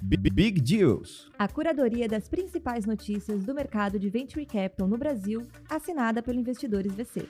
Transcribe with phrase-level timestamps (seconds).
[0.00, 1.28] Big Deals.
[1.36, 6.92] A curadoria das principais notícias do mercado de Venture Capital no Brasil, assinada pelo Investidores
[6.92, 7.26] VC.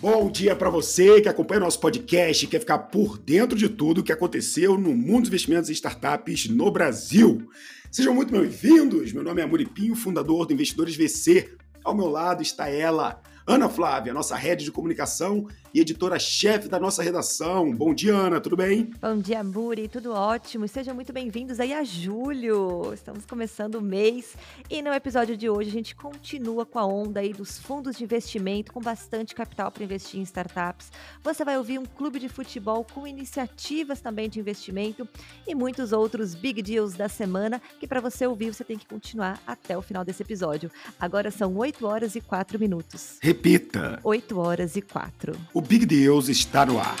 [0.00, 4.00] Bom dia para você que acompanha nosso podcast e quer ficar por dentro de tudo
[4.00, 7.50] o que aconteceu no mundo dos investimentos e startups no Brasil.
[7.90, 9.12] Sejam muito bem-vindos.
[9.12, 11.54] Meu nome é Amuripinho, fundador do Investidores VC.
[11.82, 17.02] Ao meu lado está ela, Ana Flávia, nossa rede de comunicação e editora-chefe da nossa
[17.02, 17.74] redação.
[17.74, 18.90] Bom dia, Ana, tudo bem?
[19.00, 20.66] Bom dia, Muri, tudo ótimo.
[20.66, 22.92] Sejam muito bem-vindos aí a julho.
[22.92, 24.34] Estamos começando o mês
[24.68, 28.04] e no episódio de hoje a gente continua com a onda aí dos fundos de
[28.04, 30.90] investimento com bastante capital para investir em startups.
[31.22, 35.08] Você vai ouvir um clube de futebol com iniciativas também de investimento
[35.46, 39.40] e muitos outros big deals da semana que para você ouvir você tem que continuar
[39.46, 40.70] até o final desse episódio.
[40.98, 43.18] Agora são 8 horas e 4 minutos.
[43.20, 44.00] Repita.
[44.02, 45.32] 8 horas e 4.
[45.60, 46.96] O Big Deals está no ar.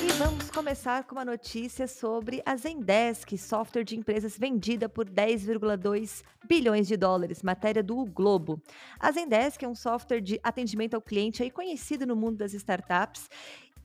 [0.00, 6.22] E vamos começar com uma notícia sobre a Zendesk, software de empresas vendida por 10,2
[6.46, 8.62] bilhões de dólares, matéria do Globo.
[8.96, 13.28] A Zendesk é um software de atendimento ao cliente aí conhecido no mundo das startups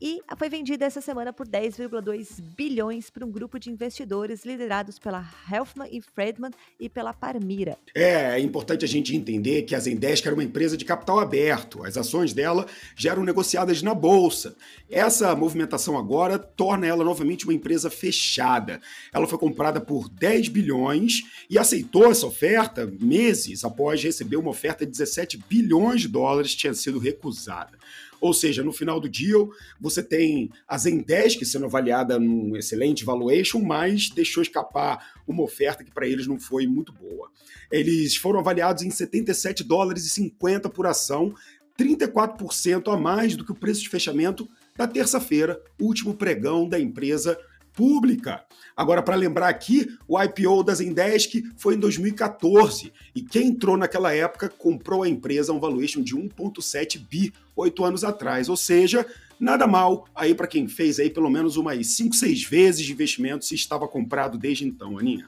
[0.00, 5.24] e foi vendida essa semana por 10,2 bilhões para um grupo de investidores liderados pela
[5.50, 7.78] Helfman e Friedman e pela Parmira.
[7.94, 11.82] É, é importante a gente entender que a Zendesk era uma empresa de capital aberto.
[11.84, 14.54] As ações dela já eram negociadas na bolsa.
[14.90, 18.80] Essa movimentação agora torna ela novamente uma empresa fechada.
[19.12, 24.84] Ela foi comprada por 10 bilhões e aceitou essa oferta meses após receber uma oferta
[24.84, 27.78] de 17 bilhões de dólares que tinha sido recusada.
[28.20, 29.50] Ou seja, no final do deal,
[29.80, 35.90] você tem a Zendesk sendo avaliada num excelente valuation, mas deixou escapar uma oferta que
[35.90, 37.30] para eles não foi muito boa.
[37.70, 41.34] Eles foram avaliados em 77 dólares e 50 por ação,
[41.78, 47.38] 34% a mais do que o preço de fechamento da terça-feira, último pregão da empresa
[47.76, 48.42] pública.
[48.74, 54.12] Agora, para lembrar aqui, o IPO da Zendesk foi em 2014 e quem entrou naquela
[54.12, 58.48] época comprou a empresa a um valuation de 1,7 bi oito anos atrás.
[58.48, 59.06] Ou seja,
[59.38, 63.44] nada mal aí para quem fez aí pelo menos umas 5, 6 vezes de investimento
[63.44, 65.26] se estava comprado desde então, Aninha.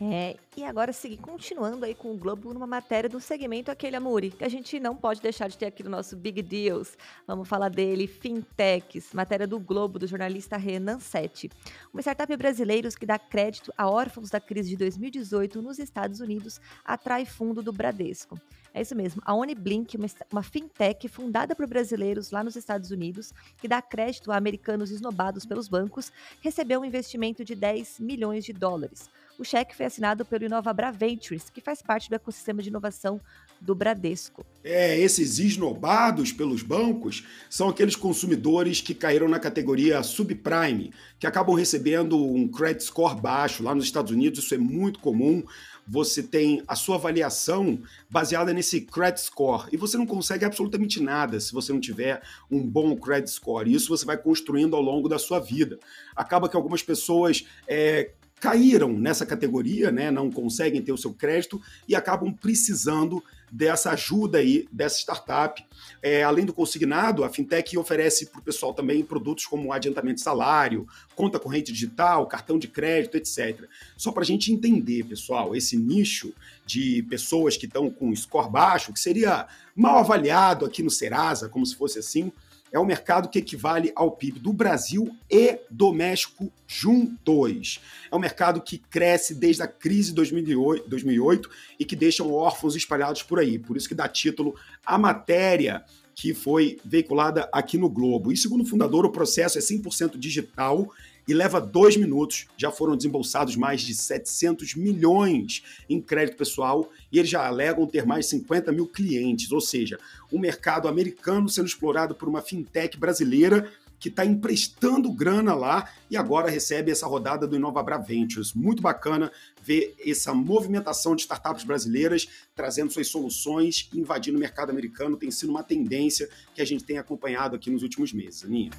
[0.00, 4.30] É, e agora seguir continuando aí com o Globo numa matéria do segmento aquele Amuri,
[4.30, 6.96] que a gente não pode deixar de ter aqui no nosso Big Deals.
[7.26, 11.50] Vamos falar dele, Fintechs, matéria do Globo, do jornalista Renan Sete.
[11.92, 16.60] Uma startup brasileira que dá crédito a órfãos da crise de 2018 nos Estados Unidos
[16.84, 18.40] atrai fundo do Bradesco.
[18.72, 19.20] É isso mesmo.
[19.24, 24.30] A Uniblink, uma, uma fintech fundada por brasileiros lá nos Estados Unidos, que dá crédito
[24.30, 29.10] a americanos esnobados pelos bancos, recebeu um investimento de 10 milhões de dólares.
[29.38, 33.20] O cheque foi assinado pelo Inovabra Ventures, que faz parte do ecossistema de inovação
[33.60, 34.44] do Bradesco.
[34.64, 41.54] É, esses esnobados pelos bancos são aqueles consumidores que caíram na categoria subprime, que acabam
[41.54, 43.62] recebendo um credit score baixo.
[43.62, 45.44] Lá nos Estados Unidos isso é muito comum
[45.88, 51.40] você tem a sua avaliação baseada nesse credit score e você não consegue absolutamente nada
[51.40, 53.72] se você não tiver um bom credit score.
[53.72, 55.78] Isso você vai construindo ao longo da sua vida.
[56.14, 58.10] Acaba que algumas pessoas é,
[58.40, 64.38] caíram nessa categoria, né, não conseguem ter o seu crédito e acabam precisando dessa ajuda
[64.38, 65.64] aí dessa startup.
[66.02, 70.20] É, além do consignado, a fintech oferece para o pessoal também produtos como adiantamento de
[70.22, 73.64] salário, conta corrente digital, cartão de crédito, etc.
[73.96, 76.32] Só para a gente entender, pessoal, esse nicho
[76.66, 81.64] de pessoas que estão com score baixo, que seria mal avaliado aqui no Serasa, como
[81.64, 82.30] se fosse assim,
[82.72, 87.80] é um mercado que equivale ao PIB do Brasil e do México juntos.
[88.10, 92.76] É um mercado que cresce desde a crise de 2008, 2008 e que deixa órfãos
[92.76, 93.58] espalhados por aí.
[93.58, 95.84] Por isso que dá título à matéria
[96.14, 98.32] que foi veiculada aqui no Globo.
[98.32, 100.90] E segundo o fundador, o processo é 100% digital
[101.28, 102.46] e leva dois minutos.
[102.56, 108.06] Já foram desembolsados mais de 700 milhões em crédito pessoal e eles já alegam ter
[108.06, 109.98] mais de 50 mil clientes, ou seja,
[110.32, 116.16] um mercado americano sendo explorado por uma fintech brasileira que está emprestando grana lá e
[116.16, 118.52] agora recebe essa rodada do Inovabra Ventures.
[118.54, 124.70] Muito bacana ver essa movimentação de startups brasileiras trazendo suas soluções e invadindo o mercado
[124.70, 125.16] americano.
[125.16, 128.70] Tem sido uma tendência que a gente tem acompanhado aqui nos últimos meses, Aninha.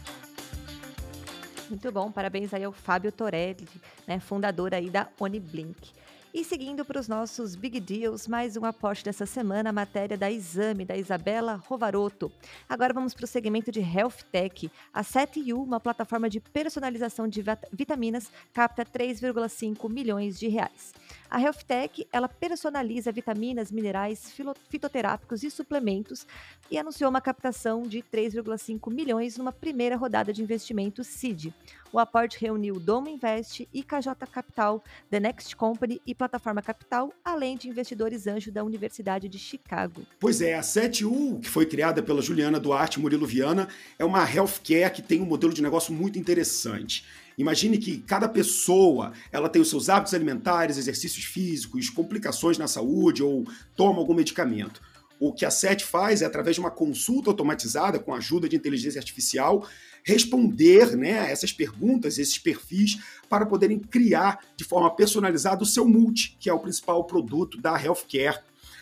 [1.69, 3.67] Muito bom, parabéns aí ao Fábio Torelli,
[4.07, 5.91] né, fundador aí da Uniblink.
[6.33, 10.31] E seguindo para os nossos Big Deals, mais um aporte dessa semana, a matéria da
[10.31, 12.31] Exame, da Isabela Rovaroto.
[12.67, 14.71] Agora vamos para o segmento de Health Tech.
[14.91, 20.93] A 7U, uma plataforma de personalização de vitaminas, capta 3,5 milhões de reais.
[21.29, 24.33] A HealthTech, ela personaliza vitaminas, minerais,
[24.67, 26.25] fitoterápicos e suplementos
[26.71, 31.53] e anunciou uma captação de 3,5 milhões numa primeira rodada de investimento CID.
[31.91, 37.69] O aporte reuniu Domo Invest, IKJ Capital, The Next Company e Plataforma Capital, além de
[37.69, 40.01] investidores anjo da Universidade de Chicago.
[40.19, 43.67] Pois é, a 7U, que foi criada pela Juliana Duarte Murilo Viana,
[43.97, 47.05] é uma healthcare que tem um modelo de negócio muito interessante.
[47.39, 53.23] Imagine que cada pessoa ela tem os seus hábitos alimentares, exercícios físicos, complicações na saúde
[53.23, 53.47] ou
[53.77, 54.81] toma algum medicamento.
[55.17, 58.57] O que a SET faz é, através de uma consulta automatizada com a ajuda de
[58.57, 59.65] inteligência artificial,
[60.03, 62.99] responder né, a essas perguntas, esses perfis,
[63.29, 67.81] para poderem criar de forma personalizada o seu multi, que é o principal produto da
[67.81, 68.39] healthcare.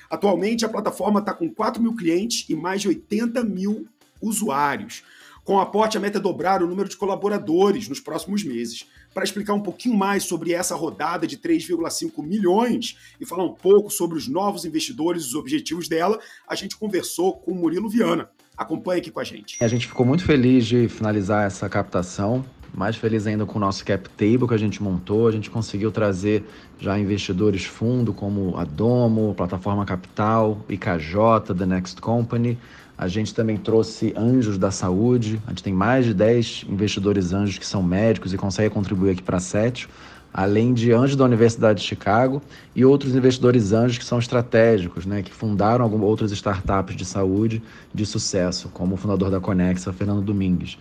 [0.10, 3.88] Atualmente, a plataforma está com 4 mil clientes e mais de 80 mil
[4.20, 5.04] usuários.
[5.48, 8.86] Com o aporte, a meta é dobrar o número de colaboradores nos próximos meses.
[9.14, 13.90] Para explicar um pouquinho mais sobre essa rodada de 3,5 milhões e falar um pouco
[13.90, 18.30] sobre os novos investidores e os objetivos dela, a gente conversou com o Murilo Viana.
[18.58, 19.64] Acompanhe aqui com a gente.
[19.64, 22.44] A gente ficou muito feliz de finalizar essa captação.
[22.74, 25.30] Mais feliz ainda com o nosso cap table que a gente montou.
[25.30, 26.44] A gente conseguiu trazer
[26.78, 32.58] já investidores fundo como a Domo, Plataforma Capital, IKJ, The Next Company.
[32.98, 35.40] A gente também trouxe anjos da saúde.
[35.46, 39.22] A gente tem mais de 10 investidores anjos que são médicos e conseguem contribuir aqui
[39.22, 39.88] para a Sétio,
[40.34, 42.42] além de anjos da Universidade de Chicago
[42.76, 47.62] e outros investidores anjos que são estratégicos, né, que fundaram algumas outras startups de saúde
[47.94, 50.78] de sucesso, como o fundador da Conexa, Fernando Domingues.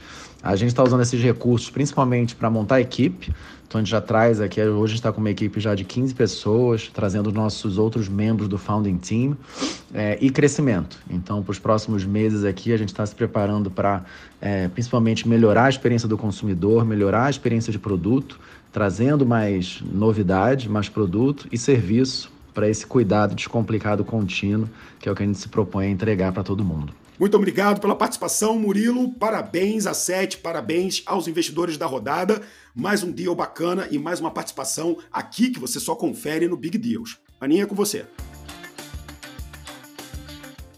[0.46, 3.32] A gente está usando esses recursos principalmente para montar equipe,
[3.66, 5.84] então a gente já traz aqui, hoje a gente está com uma equipe já de
[5.84, 9.36] 15 pessoas, trazendo nossos outros membros do Founding Team
[9.92, 10.98] é, e crescimento.
[11.10, 14.04] Então, para os próximos meses aqui, a gente está se preparando para
[14.40, 18.38] é, principalmente melhorar a experiência do consumidor, melhorar a experiência de produto,
[18.72, 24.68] trazendo mais novidade, mais produto e serviço para esse cuidado descomplicado contínuo,
[25.00, 26.92] que é o que a gente se propõe a entregar para todo mundo.
[27.18, 29.10] Muito obrigado pela participação, Murilo.
[29.14, 32.42] Parabéns a Sete, parabéns aos investidores da rodada.
[32.74, 36.76] Mais um deal bacana e mais uma participação aqui que você só confere no Big
[36.76, 37.18] Deals.
[37.40, 38.04] Aninha, é com você.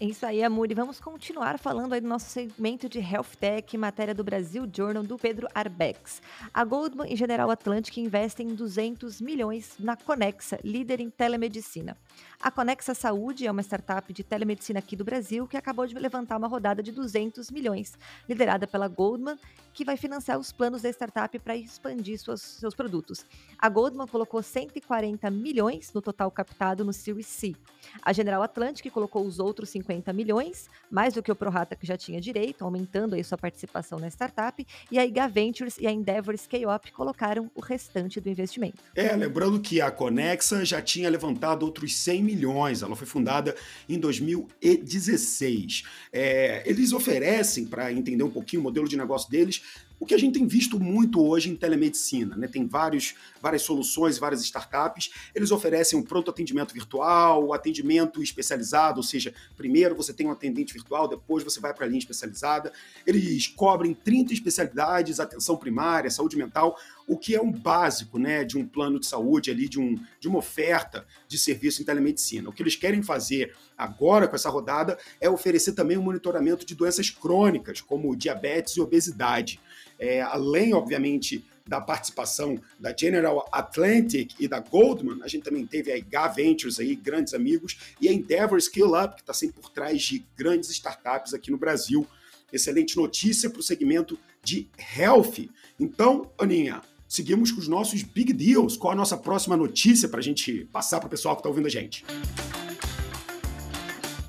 [0.01, 0.75] É isso aí, Amuri.
[0.75, 5.19] Vamos continuar falando aí do nosso segmento de Health Tech, matéria do Brasil Journal, do
[5.19, 6.23] Pedro Arbex.
[6.55, 11.97] A Goldman e General Atlantic investem 200 milhões na Conexa, líder em telemedicina.
[12.41, 16.37] A Conexa Saúde é uma startup de telemedicina aqui do Brasil que acabou de levantar
[16.37, 17.99] uma rodada de 200 milhões,
[18.29, 19.37] liderada pela Goldman,
[19.75, 23.25] que vai financiar os planos da startup para expandir suas, seus produtos.
[23.59, 27.55] A Goldman colocou 140 milhões no total captado no Series C.
[28.03, 31.97] A General Atlantic colocou os outros 50 milhões, mais do que o Prorata que já
[31.97, 36.37] tinha direito, aumentando aí sua participação na startup, e a IGA Ventures e a Endeavor
[36.37, 38.83] Scale-Up colocaram o restante do investimento.
[38.95, 43.55] É, lembrando que a Conexa já tinha levantado outros 100 milhões, ela foi fundada
[43.87, 45.83] em 2016.
[46.11, 49.63] É, eles oferecem, para entender um pouquinho o modelo de negócio deles,
[50.01, 52.47] o que a gente tem visto muito hoje em telemedicina, né?
[52.47, 55.11] Tem vários, várias soluções, várias startups.
[55.35, 60.73] Eles oferecem um pronto atendimento virtual, atendimento especializado, ou seja, primeiro você tem um atendente
[60.73, 62.73] virtual, depois você vai para a linha especializada.
[63.07, 66.77] Eles cobrem 30 especialidades, atenção primária, saúde mental,
[67.09, 70.29] o que é um básico, né, de um plano de saúde ali, de, um, de
[70.29, 72.51] uma oferta de serviço em telemedicina.
[72.51, 76.75] O que eles querem fazer agora com essa rodada é oferecer também um monitoramento de
[76.75, 79.59] doenças crônicas, como diabetes e obesidade.
[79.99, 85.93] É, além, obviamente, da participação da General Atlantic e da Goldman, a gente também teve
[85.93, 89.71] a IGA Ventures aí, grandes amigos, e a Endeavor Skill Up, que está sempre por
[89.71, 92.07] trás de grandes startups aqui no Brasil.
[92.51, 95.51] Excelente notícia para o segmento de health.
[95.79, 98.77] Então, Aninha, seguimos com os nossos big deals.
[98.77, 101.67] Qual a nossa próxima notícia para a gente passar para o pessoal que está ouvindo
[101.67, 102.05] a gente?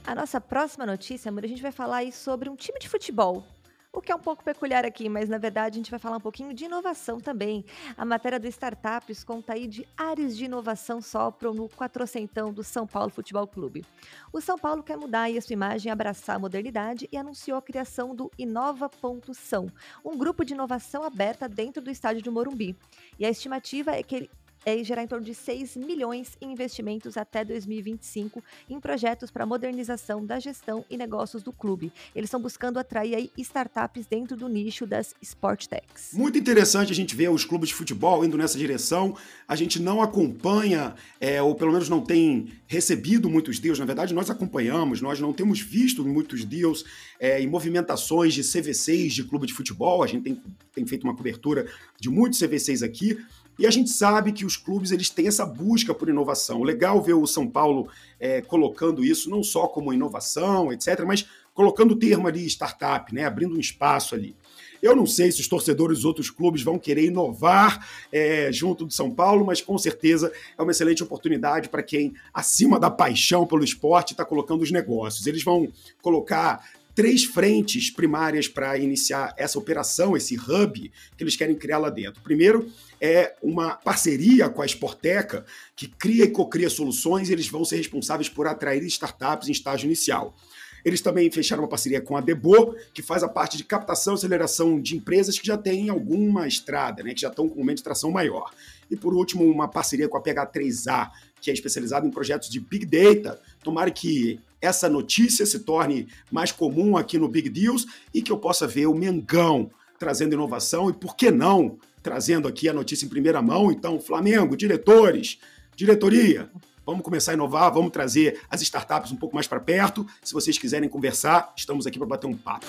[0.06, 3.46] A nossa próxima notícia, amor, a gente vai falar aí sobre um time de futebol
[3.92, 6.22] o que é um pouco peculiar aqui, mas na verdade a gente vai falar um
[6.22, 7.66] pouquinho de inovação também.
[7.98, 12.86] A matéria do Startups conta aí de áreas de inovação sopram no quatrocentão do São
[12.86, 13.84] Paulo Futebol Clube.
[14.32, 17.62] O São Paulo quer mudar aí a sua imagem, abraçar a modernidade e anunciou a
[17.62, 19.72] criação do Inova.são,
[20.06, 22.78] um grupo de inovação aberta dentro do estádio de Morumbi.
[23.18, 24.30] E a estimativa é que ele
[24.66, 30.26] é gerar em torno de 6 milhões em investimentos até 2025 em projetos para modernização
[30.26, 31.92] da gestão e negócios do clube.
[32.16, 36.14] Eles estão buscando atrair aí startups dentro do nicho das Sport Techs.
[36.14, 39.16] Muito interessante a gente ver os clubes de futebol indo nessa direção.
[39.48, 43.80] A gente não acompanha, é, ou pelo menos não tem recebido muitos deals.
[43.80, 46.86] Na verdade, nós acompanhamos, nós não temos visto muitos deals
[47.20, 50.04] é, e movimentações de CVCs de clube de futebol.
[50.04, 50.42] A gente tem,
[50.74, 51.68] tem feito uma cobertura
[52.00, 53.18] de muitos CVCs aqui
[53.60, 56.64] E a gente sabe que os clubes eles têm essa busca por inovação.
[56.64, 61.92] Legal ver o São Paulo é, colocando isso não só como inovação, etc., mas colocando
[61.92, 64.34] o termo ali startup, né, abrindo um espaço ali.
[64.82, 68.94] Eu não sei se os torcedores dos outros clubes vão querer inovar é, junto do
[68.94, 73.62] São Paulo, mas com certeza é uma excelente oportunidade para quem, acima da paixão pelo
[73.62, 75.28] esporte, está colocando os negócios.
[75.28, 75.68] Eles vão
[76.02, 76.66] colocar
[77.00, 82.22] três frentes primárias para iniciar essa operação, esse hub que eles querem criar lá dentro.
[82.22, 85.46] Primeiro é uma parceria com a Sporteca,
[85.78, 89.86] que cria e cocria soluções e eles vão ser responsáveis por atrair startups em estágio
[89.86, 90.36] inicial.
[90.84, 94.16] Eles também fecharam uma parceria com a Debo, que faz a parte de captação e
[94.16, 97.78] aceleração de empresas que já têm alguma estrada, né, que já estão com um momento
[97.78, 98.52] de tração maior.
[98.90, 101.10] E por último, uma parceria com a PH3A,
[101.42, 103.40] que é especializada em projetos de Big Data.
[103.64, 108.38] Tomara que essa notícia se torne mais comum aqui no Big Deals e que eu
[108.38, 113.10] possa ver o Mengão trazendo inovação e, por que não, trazendo aqui a notícia em
[113.10, 113.70] primeira mão.
[113.70, 115.38] Então, Flamengo, diretores,
[115.76, 116.50] diretoria,
[116.90, 120.08] Vamos começar a inovar, vamos trazer as startups um pouco mais para perto.
[120.24, 122.66] Se vocês quiserem conversar, estamos aqui para bater um papo.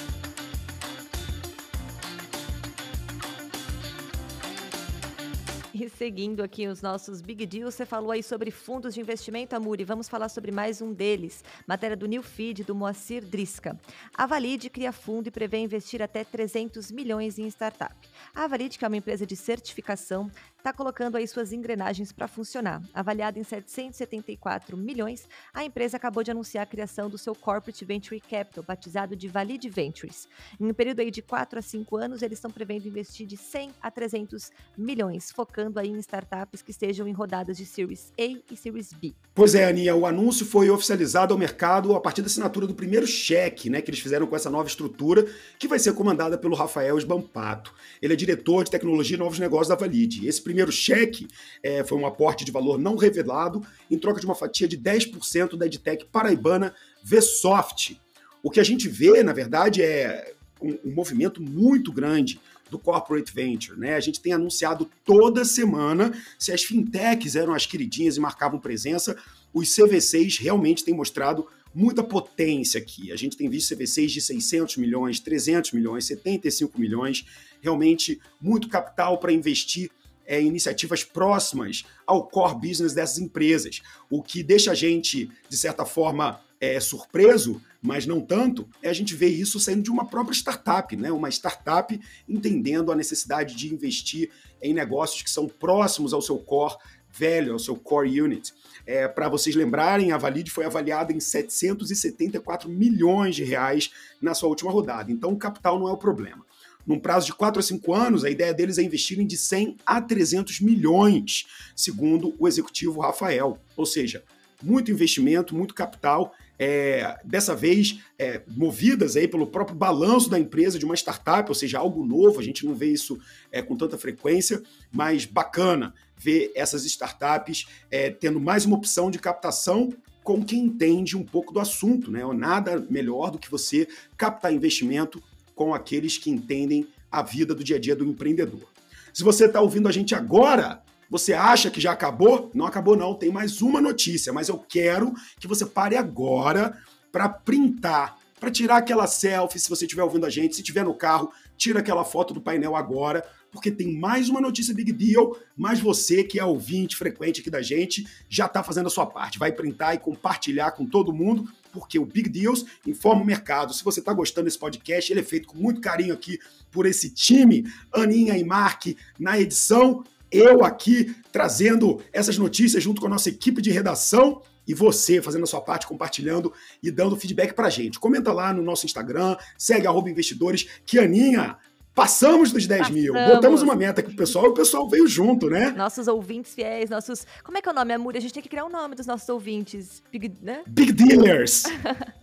[5.72, 9.82] E seguindo aqui os nossos big deals, você falou aí sobre fundos de investimento, Amuri.
[9.82, 11.42] Vamos falar sobre mais um deles.
[11.66, 13.80] Matéria do New Feed, do Moacir Drisca.
[14.12, 17.94] A Valide cria fundo e prevê investir até 300 milhões em startup.
[18.34, 20.30] A Valide, que é uma empresa de certificação,
[20.60, 22.82] está colocando aí suas engrenagens para funcionar.
[22.92, 28.20] Avaliada em 774 milhões, a empresa acabou de anunciar a criação do seu Corporate Venture
[28.20, 30.28] Capital, batizado de Valide Ventures.
[30.60, 33.70] Em um período aí de 4 a 5 anos, eles estão prevendo investir de 100
[33.82, 38.56] a 300 milhões, focando aí em startups que estejam em rodadas de Series A e
[38.56, 39.14] Series B.
[39.34, 43.06] Pois é, Aninha, o anúncio foi oficializado ao mercado a partir da assinatura do primeiro
[43.06, 45.26] cheque, né, que eles fizeram com essa nova estrutura,
[45.58, 47.72] que vai ser comandada pelo Rafael Esbampato.
[48.02, 50.28] Ele é diretor de tecnologia e novos negócios da Valide.
[50.28, 51.28] Esse primeiro cheque
[51.62, 55.56] é, foi um aporte de valor não revelado em troca de uma fatia de 10%
[55.56, 57.96] da EdTech paraibana Vsoft.
[58.42, 63.32] O que a gente vê, na verdade, é um, um movimento muito grande do corporate
[63.32, 63.94] venture, né?
[63.94, 69.16] A gente tem anunciado toda semana se as fintechs eram as queridinhas e marcavam presença,
[69.52, 73.12] os CV6 realmente têm mostrado muita potência aqui.
[73.12, 77.24] A gente tem visto CV6 de 600 milhões, 300 milhões, 75 milhões,
[77.60, 79.90] realmente muito capital para investir
[80.30, 83.82] é, iniciativas próximas ao core business dessas empresas.
[84.08, 88.92] O que deixa a gente, de certa forma, é, surpreso, mas não tanto, é a
[88.92, 91.10] gente ver isso saindo de uma própria startup, né?
[91.10, 94.30] Uma startup entendendo a necessidade de investir
[94.62, 96.76] em negócios que são próximos ao seu core
[97.12, 98.54] velho, ao seu core unit.
[98.86, 103.90] É, Para vocês lembrarem, a Valide foi avaliada em 774 milhões de reais
[104.22, 105.10] na sua última rodada.
[105.10, 106.44] Então, o capital não é o problema
[106.86, 110.00] num prazo de 4 a 5 anos, a ideia deles é investirem de 100 a
[110.00, 113.58] 300 milhões, segundo o executivo Rafael.
[113.76, 114.22] Ou seja,
[114.62, 120.78] muito investimento, muito capital, é, dessa vez é, movidas aí pelo próprio balanço da empresa
[120.78, 123.18] de uma startup, ou seja, algo novo, a gente não vê isso
[123.50, 129.18] é, com tanta frequência, mas bacana ver essas startups é, tendo mais uma opção de
[129.18, 129.90] captação
[130.22, 132.22] com quem entende um pouco do assunto, né?
[132.34, 135.22] Nada melhor do que você captar investimento
[135.60, 138.66] com aqueles que entendem a vida do dia a dia do empreendedor.
[139.12, 142.50] Se você está ouvindo a gente agora, você acha que já acabou?
[142.54, 143.14] Não acabou, não.
[143.14, 146.78] Tem mais uma notícia, mas eu quero que você pare agora
[147.12, 150.54] para printar, para tirar aquela selfie se você estiver ouvindo a gente.
[150.54, 154.72] Se estiver no carro, tira aquela foto do painel agora, porque tem mais uma notícia
[154.72, 158.90] Big Deal, mas você que é ouvinte frequente aqui da gente já está fazendo a
[158.90, 159.38] sua parte.
[159.38, 163.72] Vai printar e compartilhar com todo mundo porque o Big Deals informa o mercado.
[163.74, 166.38] Se você está gostando desse podcast, ele é feito com muito carinho aqui
[166.70, 168.86] por esse time, Aninha e Mark
[169.18, 174.74] na edição, eu aqui trazendo essas notícias junto com a nossa equipe de redação e
[174.74, 177.98] você fazendo a sua parte, compartilhando e dando feedback pra gente.
[177.98, 181.56] Comenta lá no nosso Instagram, segue arroba investidores, que Aninha
[181.94, 183.02] Passamos dos 10 Passamos.
[183.02, 183.12] mil.
[183.12, 185.70] Botamos uma meta aqui pro pessoal e o pessoal veio junto, né?
[185.70, 187.26] Nossos ouvintes fiéis, nossos.
[187.42, 188.16] Como é que é o nome, Amor?
[188.16, 190.02] A gente tem que criar um nome dos nossos ouvintes.
[190.10, 190.62] Big, né?
[190.66, 191.64] Big Dealers.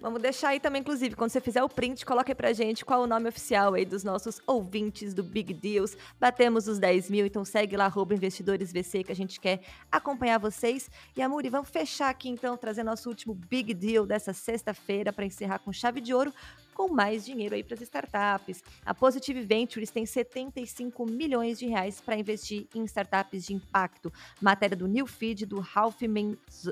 [0.00, 3.02] Vamos deixar aí também, inclusive, quando você fizer o print, coloque aí pra gente qual
[3.02, 5.96] é o nome oficial aí dos nossos ouvintes do Big Deals.
[6.18, 9.60] Batemos os 10 mil, então segue lá, investidoresvc, que a gente quer
[9.90, 10.90] acompanhar vocês.
[11.16, 15.58] E, Amuri, vamos fechar aqui então, trazer nosso último Big Deal dessa sexta-feira para encerrar
[15.60, 16.32] com chave de ouro
[16.80, 18.64] com mais dinheiro aí para as startups.
[18.86, 24.10] A Positive Ventures tem 75 milhões de reais para investir em startups de impacto.
[24.40, 26.00] Matéria do New Feed do Ralph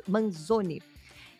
[0.08, 0.82] Manzoni.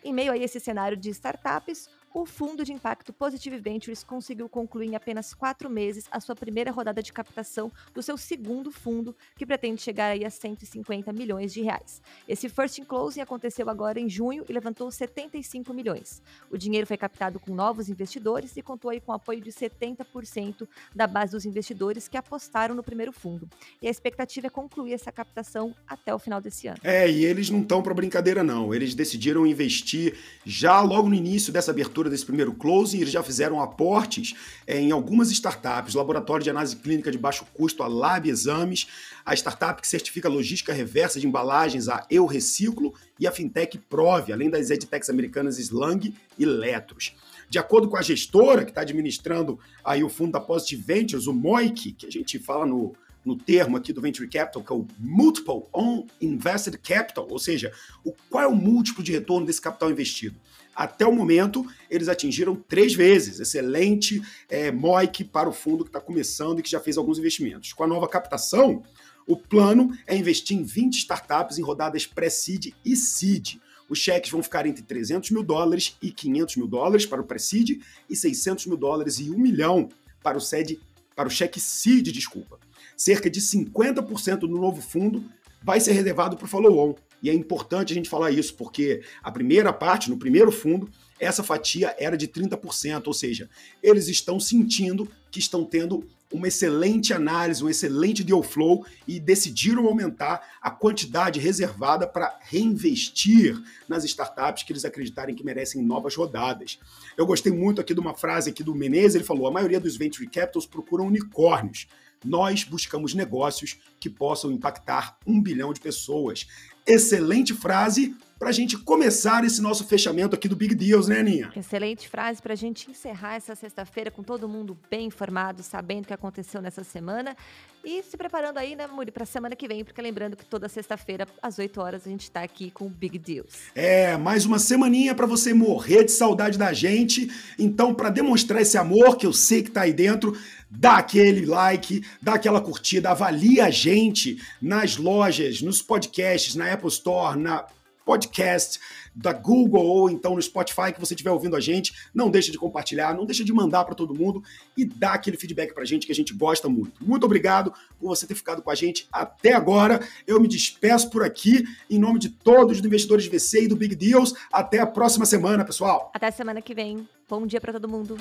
[0.03, 4.87] Em meio a esse cenário de startups, o fundo de impacto Positive Ventures conseguiu concluir
[4.87, 9.45] em apenas quatro meses a sua primeira rodada de captação do seu segundo fundo, que
[9.45, 12.01] pretende chegar aí a 150 milhões de reais.
[12.27, 16.21] Esse first in closing aconteceu agora em junho e levantou 75 milhões.
[16.49, 21.05] O dinheiro foi captado com novos investidores e contou aí com apoio de 70% da
[21.05, 23.47] base dos investidores que apostaram no primeiro fundo.
[23.81, 26.79] E a expectativa é concluir essa captação até o final desse ano.
[26.83, 28.73] É, e eles não estão para brincadeira não.
[28.73, 33.59] Eles decidiram investir já logo no início dessa abertura desse primeiro closing, eles já fizeram
[33.59, 34.35] aportes
[34.67, 38.87] é, em algumas startups, laboratório de análise clínica de baixo custo, a Lab Exames,
[39.25, 44.31] a startup que certifica logística reversa de embalagens, a Eu Reciclo, e a fintech Prove,
[44.31, 47.15] além das edtechs americanas Slang e Letros.
[47.49, 51.33] De acordo com a gestora que está administrando aí o fundo da Positive Ventures, o
[51.33, 52.93] MOIC, que a gente fala no,
[53.25, 57.71] no termo aqui do Venture Capital, que é o Multiple on Invested Capital, ou seja,
[58.03, 60.39] o, qual é o múltiplo de retorno desse capital investido.
[60.79, 63.41] Até o momento, eles atingiram três vezes.
[63.41, 67.73] Excelente é, MOIC para o fundo que está começando e que já fez alguns investimentos.
[67.73, 68.81] Com a nova captação,
[69.27, 73.57] o plano é investir em 20 startups em rodadas pré-seed e seed.
[73.89, 77.81] Os cheques vão ficar entre 300 mil dólares e 500 mil dólares para o pré-seed
[78.09, 79.89] e 600 mil dólares e 1 milhão
[80.23, 80.79] para o, seed,
[81.13, 82.57] para o cheque seed, desculpa.
[82.95, 85.25] Cerca de 50% do novo fundo
[85.61, 86.95] vai ser reservado para o follow-on.
[87.21, 91.43] E é importante a gente falar isso, porque a primeira parte, no primeiro fundo, essa
[91.43, 93.49] fatia era de 30%, ou seja,
[93.83, 99.87] eles estão sentindo que estão tendo uma excelente análise, um excelente deal flow e decidiram
[99.87, 106.79] aumentar a quantidade reservada para reinvestir nas startups que eles acreditarem que merecem novas rodadas.
[107.17, 109.97] Eu gostei muito aqui de uma frase aqui do Menezes, ele falou: "A maioria dos
[109.97, 111.87] venture capitals procuram unicórnios.
[112.23, 116.47] Nós buscamos negócios que possam impactar um bilhão de pessoas."
[116.85, 121.51] Excelente frase para a gente começar esse nosso fechamento aqui do Big Deals, né, Aninha?
[121.55, 126.07] Excelente frase para a gente encerrar essa sexta-feira com todo mundo bem informado, sabendo o
[126.07, 127.35] que aconteceu nessa semana
[127.83, 130.67] e se preparando aí, né, Muri, para a semana que vem, porque lembrando que toda
[130.67, 133.53] sexta-feira, às 8 horas, a gente está aqui com o Big Deals.
[133.73, 137.29] É, mais uma semaninha para você morrer de saudade da gente.
[137.57, 140.37] Então, para demonstrar esse amor que eu sei que está aí dentro,
[140.69, 146.89] dá aquele like, dá aquela curtida, avalia a gente nas lojas, nos podcasts, na Apple
[146.89, 147.65] Store, na
[148.09, 148.79] podcast
[149.13, 151.93] da Google ou então no Spotify que você estiver ouvindo a gente.
[152.11, 154.43] Não deixa de compartilhar, não deixa de mandar para todo mundo
[154.75, 157.05] e dar aquele feedback para a gente que a gente gosta muito.
[157.05, 159.99] Muito obrigado por você ter ficado com a gente até agora.
[160.25, 163.75] Eu me despeço por aqui em nome de todos os investidores de VC e do
[163.75, 164.33] Big Deals.
[164.51, 166.09] Até a próxima semana, pessoal.
[166.11, 167.07] Até semana que vem.
[167.29, 168.17] Bom dia para todo mundo.